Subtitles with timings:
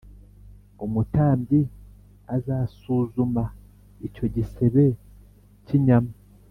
[0.85, 1.61] Umutambyi
[2.35, 3.43] azasuzuma
[4.07, 4.83] icyo gisebe
[5.67, 6.13] cy’inyama